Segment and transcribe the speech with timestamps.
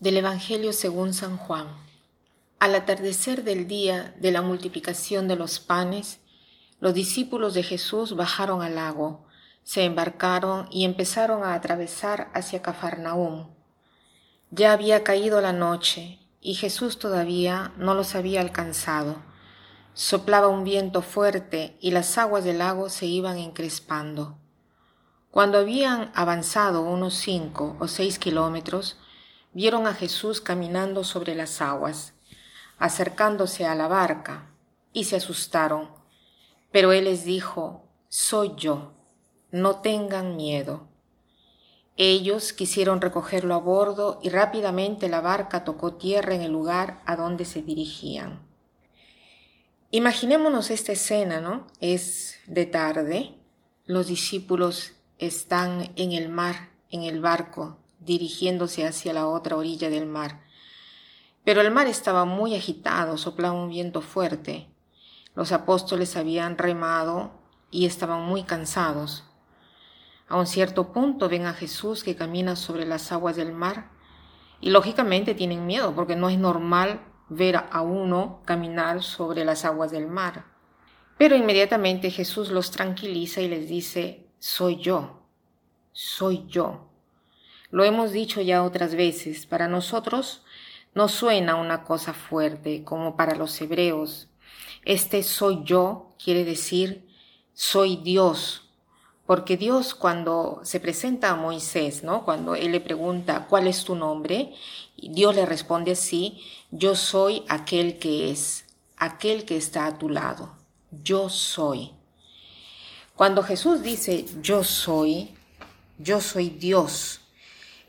[0.00, 1.66] Del Evangelio según San Juan.
[2.58, 6.20] Al atardecer del día de la multiplicación de los panes,
[6.80, 9.26] los discípulos de Jesús bajaron al lago,
[9.62, 13.48] se embarcaron y empezaron a atravesar hacia Cafarnaúm.
[14.50, 19.16] Ya había caído la noche y Jesús todavía no los había alcanzado.
[19.92, 24.38] Soplaba un viento fuerte y las aguas del lago se iban encrespando.
[25.30, 28.96] Cuando habían avanzado unos cinco o seis kilómetros,
[29.52, 32.14] vieron a Jesús caminando sobre las aguas,
[32.78, 34.50] acercándose a la barca,
[34.92, 35.90] y se asustaron.
[36.72, 38.92] Pero él les dijo, Soy yo,
[39.50, 40.88] no tengan miedo.
[41.96, 47.16] Ellos quisieron recogerlo a bordo y rápidamente la barca tocó tierra en el lugar a
[47.16, 48.40] donde se dirigían.
[49.90, 51.66] Imaginémonos esta escena, ¿no?
[51.80, 53.34] Es de tarde,
[53.86, 60.06] los discípulos están en el mar, en el barco, dirigiéndose hacia la otra orilla del
[60.06, 60.42] mar.
[61.44, 64.68] Pero el mar estaba muy agitado, soplaba un viento fuerte.
[65.34, 67.32] Los apóstoles habían remado
[67.70, 69.24] y estaban muy cansados.
[70.28, 73.90] A un cierto punto ven a Jesús que camina sobre las aguas del mar
[74.60, 79.90] y lógicamente tienen miedo porque no es normal ver a uno caminar sobre las aguas
[79.90, 80.44] del mar.
[81.16, 85.26] Pero inmediatamente Jesús los tranquiliza y les dice, soy yo,
[85.92, 86.89] soy yo.
[87.70, 90.42] Lo hemos dicho ya otras veces, para nosotros
[90.94, 94.28] no suena una cosa fuerte como para los hebreos.
[94.84, 97.08] Este soy yo quiere decir
[97.54, 98.62] soy Dios,
[99.26, 102.24] porque Dios cuando se presenta a Moisés, ¿no?
[102.24, 104.54] Cuando él le pregunta ¿cuál es tu nombre?
[104.96, 108.64] Dios le responde así, yo soy aquel que es,
[108.96, 110.56] aquel que está a tu lado.
[110.90, 111.92] Yo soy.
[113.14, 115.34] Cuando Jesús dice yo soy,
[115.98, 117.20] yo soy Dios,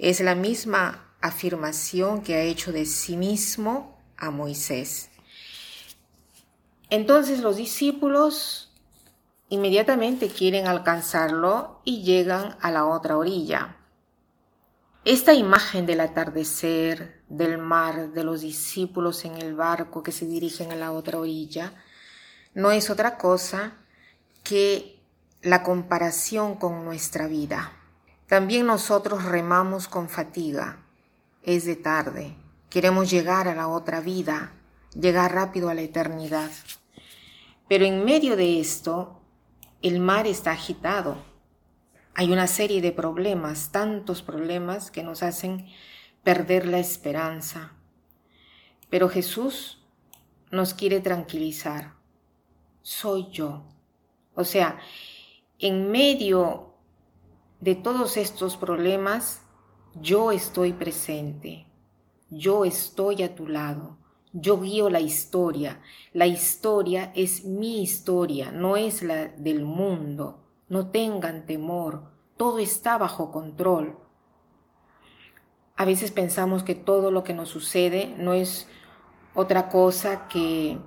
[0.00, 5.10] es la misma afirmación que ha hecho de sí mismo a Moisés.
[6.88, 8.72] Entonces los discípulos
[9.50, 13.76] inmediatamente quieren alcanzarlo y llegan a la otra orilla.
[15.04, 20.72] Esta imagen del atardecer, del mar, de los discípulos en el barco que se dirigen
[20.72, 21.74] a la otra orilla,
[22.54, 23.74] no es otra cosa
[24.44, 24.98] que
[25.42, 27.79] la comparación con nuestra vida.
[28.30, 30.86] También nosotros remamos con fatiga.
[31.42, 32.36] Es de tarde.
[32.68, 34.52] Queremos llegar a la otra vida,
[34.94, 36.48] llegar rápido a la eternidad.
[37.68, 39.20] Pero en medio de esto,
[39.82, 41.18] el mar está agitado.
[42.14, 45.66] Hay una serie de problemas, tantos problemas que nos hacen
[46.22, 47.72] perder la esperanza.
[48.90, 49.84] Pero Jesús
[50.52, 51.94] nos quiere tranquilizar.
[52.80, 53.64] Soy yo.
[54.36, 54.78] O sea,
[55.58, 56.69] en medio
[57.60, 59.42] de todos estos problemas,
[59.94, 61.66] yo estoy presente,
[62.30, 63.98] yo estoy a tu lado,
[64.32, 65.80] yo guío la historia,
[66.12, 72.04] la historia es mi historia, no es la del mundo, no tengan temor,
[72.36, 73.98] todo está bajo control.
[75.76, 78.68] A veces pensamos que todo lo que nos sucede no es
[79.34, 80.78] otra cosa que,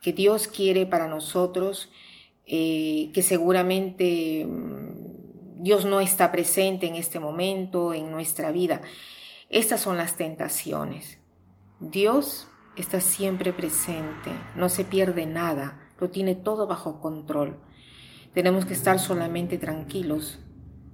[0.00, 1.90] que Dios quiere para nosotros,
[2.46, 4.46] eh, que seguramente
[5.64, 8.82] Dios no está presente en este momento, en nuestra vida.
[9.48, 11.18] Estas son las tentaciones.
[11.80, 17.56] Dios está siempre presente, no se pierde nada, lo tiene todo bajo control.
[18.34, 20.38] Tenemos que estar solamente tranquilos.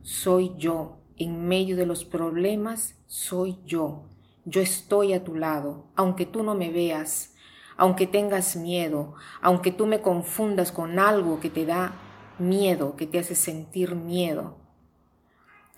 [0.02, 4.04] Soy yo, en medio de los problemas, soy yo.
[4.44, 7.34] Yo estoy a tu lado, aunque tú no me veas,
[7.76, 11.92] aunque tengas miedo, aunque tú me confundas con algo que te da
[12.38, 14.59] miedo, que te hace sentir miedo.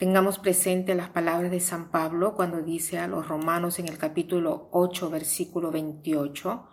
[0.02, 4.66] Tengamos presente las palabras de San Pablo cuando dice a los romanos en el capítulo
[4.72, 6.66] 8, versículo 28,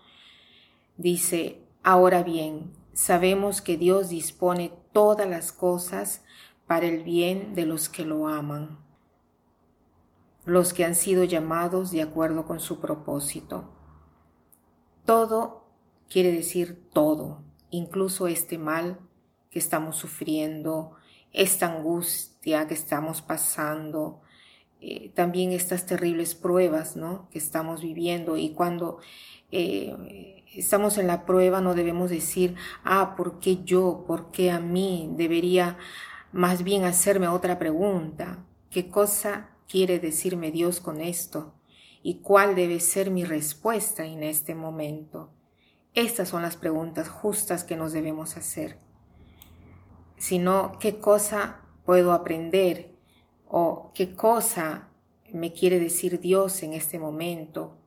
[0.98, 6.24] dice, ahora bien, sabemos que Dios dispone todas las cosas
[6.66, 8.80] para el bien de los que lo aman,
[10.46, 13.70] los que han sido llamados de acuerdo con su propósito.
[15.06, 15.66] Todo
[16.10, 18.98] quiere decir todo, incluso este mal
[19.52, 20.96] que estamos sufriendo,
[21.34, 24.22] esta angustia que estamos pasando,
[24.82, 27.28] eh, también estas terribles pruebas ¿no?
[27.32, 29.00] que estamos viviendo y cuando
[29.52, 34.06] eh, estamos en la prueba no debemos decir, ah, ¿por qué yo?
[34.08, 35.10] ¿Por qué a mí?
[35.18, 35.78] Debería
[36.32, 38.46] más bien hacerme otra pregunta.
[38.70, 41.56] ¿Qué cosa quiere decirme Dios con esto?
[42.02, 45.34] ¿Y cuál debe ser mi respuesta en este momento?
[45.94, 48.78] Estas son las preguntas justas que nos debemos hacer
[50.20, 52.92] sino qué cosa puedo aprender
[53.48, 54.90] o qué cosa
[55.34, 57.78] me quiere decir Dios en este momento,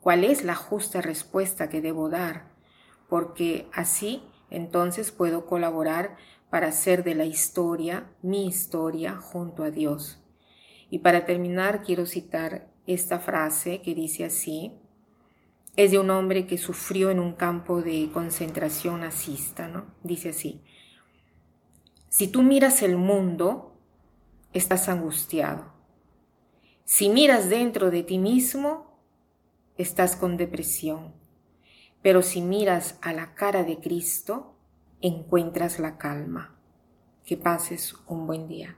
[0.00, 2.50] cuál es la justa respuesta que debo dar,
[3.08, 6.16] porque así entonces puedo colaborar
[6.50, 10.18] para hacer de la historia mi historia junto a Dios.
[10.90, 14.78] Y para terminar quiero citar esta frase que dice así,
[15.76, 19.86] es de un hombre que sufrió en un campo de concentración nazista, ¿no?
[20.02, 20.62] Dice así,
[22.12, 23.72] si tú miras el mundo,
[24.52, 25.72] estás angustiado.
[26.84, 28.98] Si miras dentro de ti mismo,
[29.78, 31.14] estás con depresión.
[32.02, 34.54] Pero si miras a la cara de Cristo,
[35.00, 36.54] encuentras la calma.
[37.24, 38.76] Que pases un buen día.